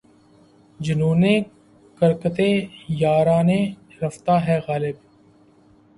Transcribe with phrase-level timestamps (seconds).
[0.79, 1.23] جنونِ
[1.97, 2.39] فرقتِ
[3.01, 3.49] یارانِ
[4.01, 4.95] رفتہ ہے غالب!